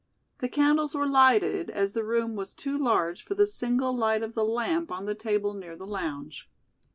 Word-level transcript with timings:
The 0.39 0.49
candles 0.49 0.95
were 0.95 1.05
lighted, 1.05 1.69
as 1.69 1.93
the 1.93 2.03
room 2.03 2.35
was 2.35 2.55
too 2.55 2.75
large 2.75 3.23
for 3.23 3.35
the 3.35 3.45
single 3.45 3.95
light 3.95 4.23
of 4.23 4.33
the 4.33 4.43
lamp 4.43 4.89
on 4.91 5.05
the 5.05 5.13
table 5.13 5.53
near 5.53 5.75
the 5.75 5.85
lounge. 5.85 6.49